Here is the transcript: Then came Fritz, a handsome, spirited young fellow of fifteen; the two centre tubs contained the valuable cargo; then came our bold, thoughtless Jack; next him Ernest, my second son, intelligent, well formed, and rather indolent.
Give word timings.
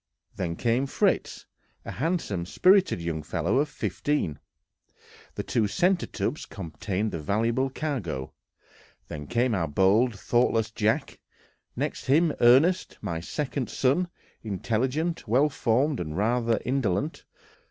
Then 0.35 0.55
came 0.55 0.87
Fritz, 0.87 1.45
a 1.85 1.91
handsome, 1.91 2.47
spirited 2.47 2.99
young 2.99 3.21
fellow 3.21 3.59
of 3.59 3.69
fifteen; 3.69 4.39
the 5.35 5.43
two 5.43 5.67
centre 5.67 6.07
tubs 6.07 6.47
contained 6.47 7.11
the 7.11 7.19
valuable 7.19 7.69
cargo; 7.69 8.33
then 9.09 9.27
came 9.27 9.53
our 9.53 9.67
bold, 9.67 10.17
thoughtless 10.19 10.71
Jack; 10.71 11.19
next 11.75 12.05
him 12.07 12.33
Ernest, 12.41 12.97
my 13.03 13.19
second 13.19 13.69
son, 13.69 14.07
intelligent, 14.41 15.27
well 15.27 15.49
formed, 15.49 15.99
and 15.99 16.17
rather 16.17 16.59
indolent. 16.65 17.23